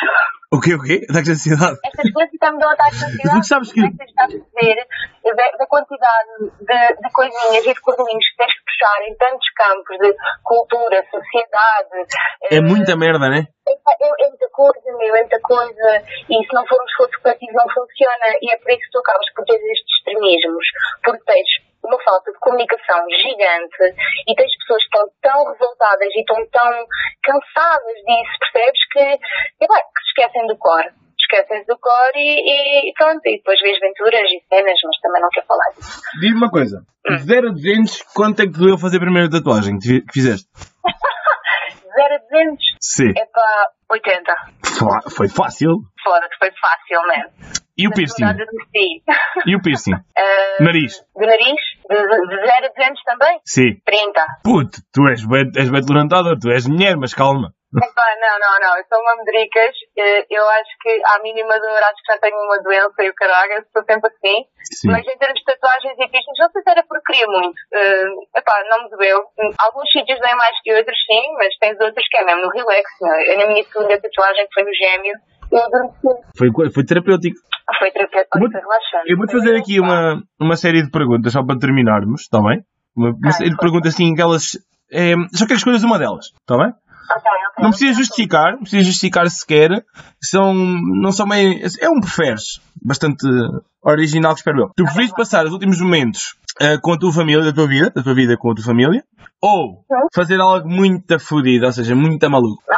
[0.54, 1.02] O quê, o quê?
[1.10, 1.78] Ataques da cidade?
[1.84, 3.36] Estas coisas também dão ataques da cidade.
[3.36, 4.88] Mas sabes que- Como é que tens de perceber
[5.36, 6.32] da, da quantidade
[6.62, 10.10] de, de coisinhas e de cordelinhos que tens de puxar em tantos campos de
[10.44, 11.98] cultura, sociedade.
[12.52, 13.48] É eh, muita merda, né?
[13.68, 15.90] É, é, é muita coisa, meu, é muita coisa.
[16.30, 18.26] E se não for um esforço coletivo, não funciona.
[18.40, 20.66] E é por isso que tu acabas por ter estes extremismos.
[21.04, 21.50] Porque tens
[21.86, 23.84] uma falta de comunicação gigante
[24.28, 26.72] e tens pessoas que estão tão revoltadas e estão tão
[27.24, 28.82] cansadas disso, percebes?
[28.92, 30.84] Que, que se esquecem do cor.
[31.20, 33.22] Esquecem do cor e, e pronto.
[33.26, 36.02] E depois vês venturas e cenas, mas também não quero falar disso.
[36.22, 36.78] Diz-me uma coisa.
[37.10, 37.16] Hum.
[37.16, 40.14] De 0 a 200, quanto é que doeu fazer a primeira tatuagem que fi- que
[40.14, 40.48] fizeste?
[41.96, 43.10] 0 a 200 Sim.
[43.18, 44.34] é para 80.
[44.78, 45.70] Fa- Foi fácil.
[46.04, 47.56] Foda-se, foi fácil, man.
[47.78, 48.24] E o piercing?
[49.46, 49.92] E o piercing?
[50.18, 51.02] Ah, Nariz?
[51.18, 51.62] De nariz?
[51.90, 53.40] De, de 0 a 200 também?
[53.46, 53.80] Sim.
[53.86, 54.26] 30.
[54.44, 57.54] Puto, tu és bem, és bem tu és mulher, mas calma.
[57.76, 58.78] Epá, não, não, não.
[58.78, 59.76] Eu sou uma medricas.
[59.98, 63.14] Eh, Eu acho que à mínima dor acho que já tenho uma doença e o
[63.14, 63.52] caralho.
[63.52, 64.46] Eu sou sempre assim.
[64.72, 64.92] Sim.
[64.92, 67.60] Mas em termos de tatuagens e piercings, não sei se era porque queria muito.
[67.74, 69.20] Eh, epá, não me doeu.
[69.60, 72.88] Alguns sítios doem mais que outros, sim, mas tens outros que é mesmo no relax.
[73.02, 73.34] Não é?
[73.34, 75.16] Eu, na minha segunda tatuagem, que foi no gêmeo,
[75.52, 76.24] eu adormeci.
[76.38, 77.38] Foi, foi terapêutico.
[77.80, 79.12] Foi terapêutico, foi relaxante.
[79.12, 82.62] Eu vou-te fazer aqui uma, uma série de perguntas, só para terminarmos, está bem?
[82.96, 84.58] Uma, uma Ah, série de perguntas assim, aquelas.
[84.92, 86.68] É, só quero escolhas uma delas, está bem?
[86.68, 87.64] Ok, ok.
[87.64, 89.70] Não precisa justificar, não precisa justificar sequer.
[90.22, 91.62] São, não são bem.
[91.80, 92.60] É um preferes.
[92.84, 93.26] Bastante
[93.84, 94.70] original, espero eu.
[94.76, 98.02] Tu preferes passar os últimos momentos ah, com a tua família, da tua vida, da
[98.04, 99.04] tua vida com a tua família,
[99.42, 99.84] ou
[100.16, 102.64] fazer algo muito fodido, ou seja, muito maluco.
[102.68, 102.78] Não,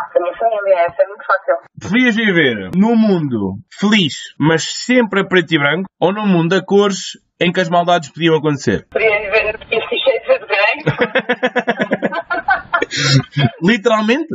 [0.68, 1.56] família, essa é muito fácil.
[1.80, 6.64] Preferias viver num mundo feliz, mas sempre a preto e branco, ou num mundo a
[6.64, 8.88] cores em que as maldades podiam acontecer?
[8.90, 10.84] Podia viver no petit cheio de grande.
[13.64, 14.28] Literalmente?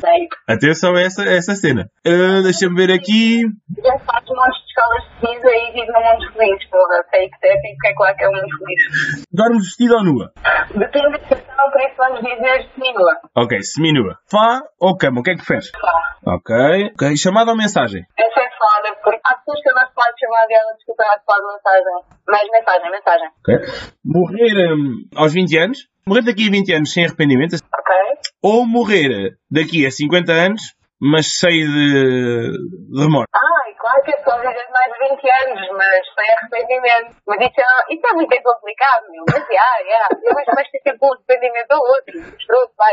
[0.00, 0.28] Sei.
[0.46, 1.88] Atenção a essa, essa cena.
[2.06, 3.40] Ah, Deixa-me ver aqui.
[3.82, 7.04] Já faço um monte de escolas de cinza e vivo num mundo feliz, porra.
[7.10, 9.24] Sei que deve e que é claro que é um mundo feliz.
[9.32, 10.32] Dormes vestido ou nua?
[10.74, 13.12] Depende da situação, por isso vamos dizer seminua.
[13.36, 14.18] Ok, seminua.
[14.30, 15.20] Fá ou cama?
[15.20, 15.70] O que é que preferes?
[15.72, 16.34] Pá.
[16.34, 16.54] Ok.
[16.92, 17.16] ok.
[17.16, 18.04] Chamada ou mensagem?
[18.18, 21.24] Essa é foda, porque há pessoas que eu não pode chamar dela, desculpa, não se
[21.24, 22.20] pode mensagem.
[22.28, 23.28] Mas mensagem, mensagem.
[23.40, 23.94] Ok.
[24.04, 25.93] Morrer hum, aos 20 anos?
[26.06, 27.54] Morrer daqui a 20 anos sem arrependimento?
[27.56, 27.94] Ok?
[28.42, 30.60] Ou morrer daqui a 50 anos,
[31.00, 32.52] mas cheio de,
[32.92, 33.28] de remorso?
[33.32, 37.16] Ai, claro que é só viver mais de 20 anos, mas sem arrependimento.
[37.26, 39.24] Mas isso é, isso é muito complicado, meu.
[39.32, 40.08] Mas, já, já.
[40.22, 42.36] Eu acho que vais ter sempre um arrependimento ou outro.
[42.46, 42.92] Pronto, vai.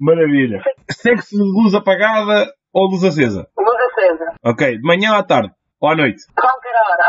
[0.00, 0.58] Maravilha.
[0.58, 3.46] De luz apagada ou luz acesa?
[3.56, 4.34] Luz acesa.
[4.44, 4.78] Ok.
[4.78, 5.52] De manhã à tarde?
[5.86, 6.20] Ou à noite?
[6.34, 7.08] Qualquer hora.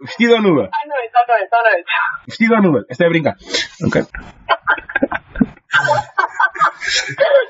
[0.00, 0.70] Vestido, ou nua?
[0.72, 1.84] À noite, à noite, à noite.
[2.26, 2.84] Vestido ou nua?
[2.88, 3.36] Esta é a brincar.
[3.86, 4.02] Ok.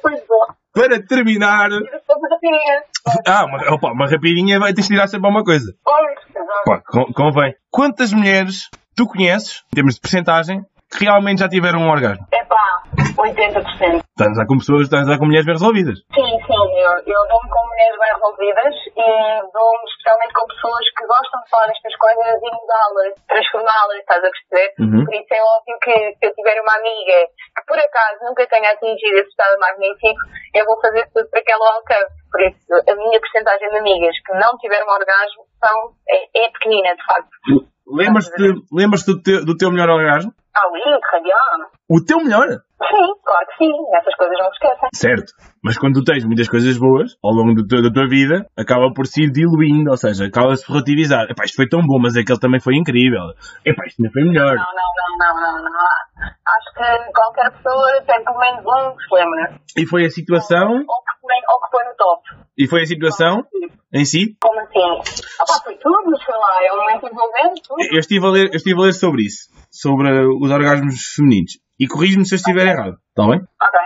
[0.04, 0.46] Muito bom.
[0.74, 1.68] Para terminar...
[3.24, 5.72] Ah, uma, opa, uma rapidinha vai ter de tirar sempre uma coisa.
[6.64, 7.54] Pá, con- convém.
[7.70, 12.26] Quantas mulheres tu conheces, em termos de percentagem, que realmente já tiveram um orgasmo?
[12.32, 14.00] Epá, 80%.
[14.00, 15.98] Estás a com pessoas, estás a com mulheres bem resolvidas.
[16.12, 19.08] Sim, sim, eu, eu dou-me com mulheres bem resolvidas e
[19.52, 24.30] dou-me especialmente com pessoas que gostam de falar destas coisas e mudá-las, transformá-las, estás a
[24.30, 24.68] perceber?
[24.80, 25.04] Uhum.
[25.04, 28.70] Por isso é óbvio que se eu tiver uma amiga que por acaso nunca tenha
[28.72, 30.20] atingido esse estado magnífico,
[30.54, 32.14] eu vou fazer tudo para que ela o alcance.
[32.30, 35.76] Por isso, a minha porcentagem de amigas que não tiveram orgasmo são,
[36.08, 37.32] é, é pequenina, de facto.
[37.90, 40.32] Lembras-te lembras do, teu, do teu melhor orgasmo?
[40.54, 41.34] Ah oui, très bien.
[41.88, 42.62] o teu melhor.
[42.80, 43.72] Sim, claro que sim.
[43.94, 44.88] Essas coisas não se esquecem.
[44.94, 45.32] Certo.
[45.62, 49.06] Mas quando tu tens muitas coisas boas ao longo do da tua vida, acaba por
[49.06, 51.26] se ir diluindo, ou seja, acaba-se por relativizar.
[51.30, 53.20] Epá, isto foi tão bom, mas aquele também foi incrível.
[53.66, 54.56] Epá, isto ainda foi melhor.
[54.56, 55.86] Não, não, não, não, não, não.
[56.24, 59.60] Acho que qualquer pessoa tem pelo menos um que se lembra.
[59.76, 62.22] E foi a situação, Ou que, foi- ou que foi no top.
[62.56, 63.42] e foi a situação
[63.92, 64.36] em si.
[64.40, 65.12] Como assim?
[65.40, 67.80] Ah pá, foi tudo, sei lá, é um momento envolvente, tudo.
[67.92, 70.08] Eu estive a ler, eu estive a ler sobre isso, sobre
[70.42, 71.52] os orgasmos femininos.
[71.80, 73.40] E corrijo-me se eu estiver errado, está bem?
[73.40, 73.80] Ok.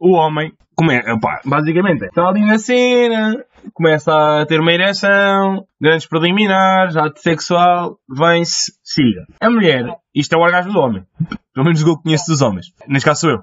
[0.00, 6.06] o homem começa, opá, basicamente, está ali na cena, começa a ter uma ereção, grandes
[6.06, 9.26] preliminares, ato sexual, vem-se, siga.
[9.40, 9.84] A mulher,
[10.14, 11.04] isto é o orgasmo do homem,
[11.52, 13.38] pelo menos o que eu conheço dos homens, neste caso sou eu.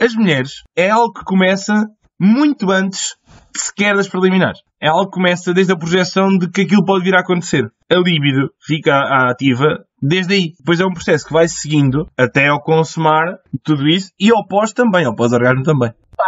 [0.00, 1.86] As mulheres é algo que começa
[2.18, 3.14] muito antes
[3.54, 4.60] sequer das preliminares.
[4.80, 7.70] É algo que começa desde a projeção de que aquilo pode vir a acontecer.
[7.90, 8.96] A libido fica
[9.28, 10.52] ativa desde aí.
[10.58, 14.72] Depois é um processo que vai seguindo até ao consumar tudo isso e ao pós
[14.72, 15.94] também, ao pós-orgasmo também.
[16.16, 16.24] Pá,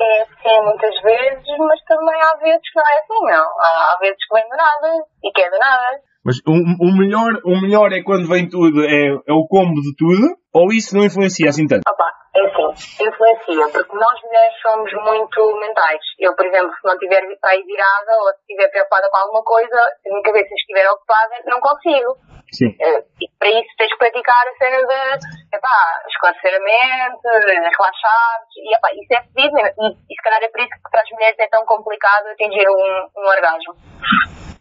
[0.00, 3.46] é assim muitas vezes, mas também há vezes que não é assim, não.
[3.46, 6.11] Há vezes que vem do nada e que é do nada.
[6.24, 9.90] Mas o, o melhor, o melhor é quando vem tudo, é, é o combo de
[9.98, 11.82] tudo, ou isso não influencia assim tanto?
[11.82, 12.06] Opa,
[12.36, 16.00] é assim, influencia, porque nós mulheres somos muito mentais.
[16.20, 19.76] Eu, por exemplo, se não estiver aí virada ou se estiver preocupada com alguma coisa,
[20.00, 22.14] se a minha cabeça estiver ocupada, não consigo.
[22.52, 22.70] Sim.
[22.78, 28.38] Eh, E para isso tens que praticar a cena de epá, esclarecer a mente, relaxar,
[28.54, 29.58] e epá, isso é mesmo.
[29.58, 32.68] E, e se calhar é por isso que para as mulheres é tão complicado atingir
[32.68, 33.74] um, um orgasmo.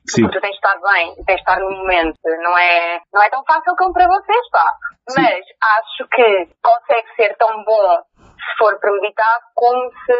[0.09, 0.23] Sim.
[0.23, 2.17] Porque tu tens de estar bem, tens de estar no momento.
[2.23, 4.65] Não é, não é tão fácil como para vocês, pá.
[5.09, 5.21] Sim.
[5.21, 5.43] Mas
[5.79, 10.17] acho que consegue ser tão bom se for premeditado como se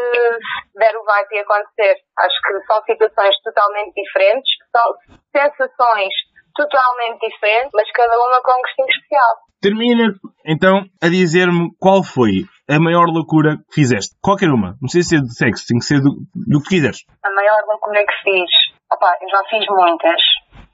[0.75, 1.95] der o vai e acontecer.
[2.19, 4.87] Acho que são situações totalmente diferentes, são
[5.35, 6.13] sensações
[6.55, 9.51] totalmente diferentes, mas cada uma com um gostinho especial.
[9.61, 10.13] Termina,
[10.45, 14.15] então, a dizer-me qual foi a maior loucura que fizeste.
[14.21, 14.73] Qualquer uma.
[14.81, 17.05] Não precisa ser de sexo, tem que ser do, do que quiseres.
[17.23, 18.49] A maior loucura que fiz,
[18.91, 20.21] opá, eu já fiz muitas,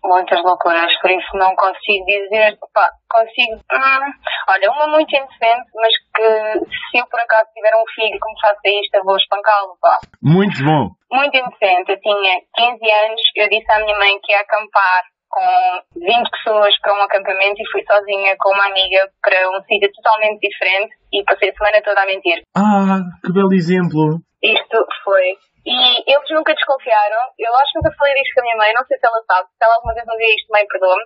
[0.03, 4.11] muitas loucuras, por isso não consigo dizer, opá, consigo, hum,
[4.49, 8.41] olha, uma muito inocente, mas que se eu por acaso tiver um filho que me
[8.41, 9.97] faça isto, eu vou espancá-lo, pá.
[10.21, 10.89] Muito bom.
[11.11, 15.99] Muito inocente, eu tinha 15 anos, eu disse à minha mãe que ia acampar com
[15.99, 20.39] 20 pessoas para um acampamento e fui sozinha com uma amiga para um sítio totalmente
[20.39, 22.41] diferente e passei a semana toda a mentir.
[22.55, 24.19] Ah, que belo exemplo.
[24.41, 25.35] Isto foi.
[25.67, 27.27] E eles nunca desconfiaram.
[27.37, 28.71] Eu acho que nunca falei disto com a minha mãe.
[28.71, 29.49] Não sei se ela sabe.
[29.51, 31.03] Se ela alguma vez me vê isto, mãe, perdoa-me.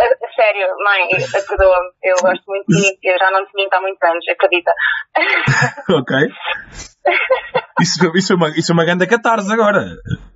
[0.34, 1.08] Sério, mãe,
[1.46, 1.90] perdoa-me.
[2.02, 2.98] Eu gosto muito de ti.
[3.04, 4.72] Eu já não te minto há muitos anos, acredita.
[5.92, 6.16] Ok.
[7.80, 9.80] Isso, isso, foi uma, isso é uma grande catarse agora.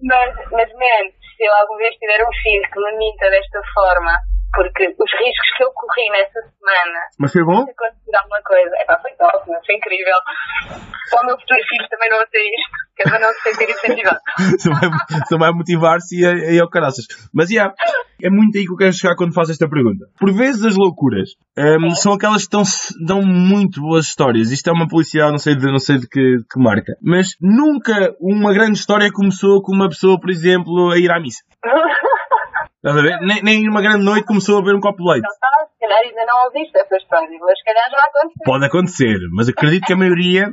[0.03, 1.05] mas, mas, man,
[1.37, 4.13] se eu alguma vez tiver um filho que me minta desta forma,
[4.55, 7.65] porque os riscos que eu corri nessa semana Mas foi bom?
[7.65, 8.71] se acontecer alguma coisa.
[8.79, 10.15] É pá, foi top, foi incrível.
[11.11, 13.71] Para o meu futuro filho também não ouça isto, que é para não se sentir
[13.71, 14.21] incentivado.
[15.29, 17.07] Só vai, motivar-se e, é- e ao caraças.
[17.33, 17.73] Mas, yeah,
[18.23, 20.07] é muito aí que eu quero chegar quando faço esta pergunta.
[20.19, 22.63] Por vezes as loucuras hum, são aquelas que dão,
[23.07, 24.51] dão muito boas histórias.
[24.51, 26.97] Isto é uma publicidade, não sei de, não sei de que, de que marca.
[27.03, 31.43] Mas nunca uma grande história começou com uma pessoa, por exemplo, a ir à missa.
[32.85, 33.19] Estás a ver?
[33.23, 35.29] Nem, nem uma grande noite começou a beber um copo de leite.
[35.85, 38.45] Calhar ainda não ouviste essa história, mas se calhar já aconteceu.
[38.45, 40.49] Pode acontecer, mas acredito que a maioria,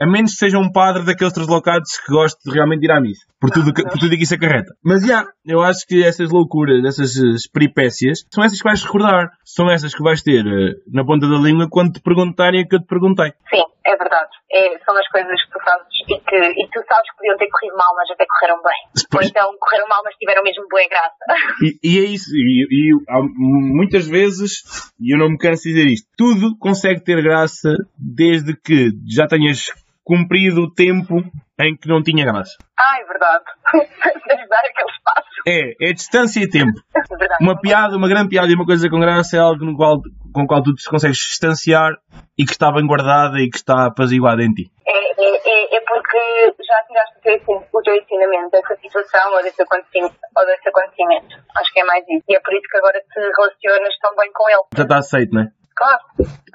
[0.00, 3.26] a menos que seja um padre daqueles translocados que goste de realmente ir à missa,
[3.40, 4.72] por tudo, que- por tudo que isso acarreta.
[4.84, 9.30] Mas já, eu acho que essas loucuras, essas eh, peripécias, são essas que vais recordar.
[9.44, 12.76] São essas que vais ter eh, na ponta da língua quando te perguntarem o que
[12.76, 13.32] eu te perguntei.
[13.50, 14.30] Sim, é verdade.
[14.52, 17.48] É, são as coisas que tu fazes e que, e tu sabes que podiam ter
[17.48, 18.80] corrido mal, mas até correram bem.
[19.14, 21.24] Ou então correram mal, mas tiveram mesmo boa graça.
[21.62, 22.30] E, e é isso.
[22.34, 24.62] E, e há muitas vezes,
[25.00, 29.26] e eu não me canso de dizer isto, tudo consegue ter graça desde que já
[29.26, 29.70] tenhas
[30.04, 31.22] cumprido o tempo
[31.60, 32.56] em que não tinha graça.
[32.78, 33.44] Ah, é verdade.
[34.50, 35.28] Dar aquele espaço.
[35.46, 36.72] É, é distância e tempo.
[37.20, 37.44] É.
[37.44, 40.00] Uma piada, uma grande piada e uma coisa com graça é algo no qual,
[40.32, 41.92] com o qual tu te consegues distanciar
[42.36, 44.70] e que está bem guardada e que está apaziguada em ti.
[44.86, 49.42] É, é, é, é porque já tiraste o teu, o teu ensinamento dessa situação ou
[49.42, 51.34] desse, acontecimento, ou desse acontecimento.
[51.56, 52.24] Acho que é mais isso.
[52.28, 54.64] E é por isso que agora te relacionas tão bem com ele.
[54.76, 55.46] Já está aceito, não é?
[55.74, 56.02] Claro.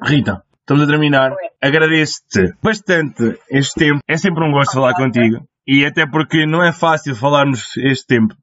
[0.04, 1.32] Rita, estamos a terminar.
[1.62, 4.00] Agradeço-te bastante este tempo.
[4.08, 5.44] É sempre um gosto falar contigo.
[5.68, 8.36] E até porque não é fácil falarmos este tempo,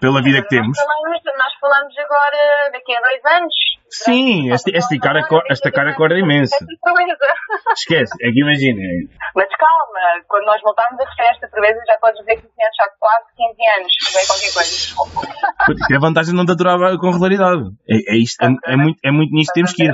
[0.00, 0.78] pela vida que temos.
[1.60, 3.54] Falamos, agora daqui a dois anos.
[3.90, 6.54] Sim, este- esticar a cor- esticar a corda é imenso.
[7.76, 8.80] Esquece, é que imagina.
[9.34, 12.86] Mas calma, quando nós voltarmos da festa, por vezes já podes dizer que tinhas já
[12.98, 15.80] quase 15 anos, bem qualquer coisa.
[15.80, 17.62] Isto é a vantagem de não te aturar com regularidade.
[17.88, 19.92] É, é isto, é, é muito, é muito nisto que temos que ir.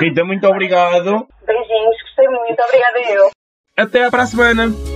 [0.00, 1.26] Rita, muito obrigado.
[1.44, 2.62] Beijinhos, gostei muito.
[2.62, 3.30] Obrigada eu.
[3.76, 4.91] Até para a semana.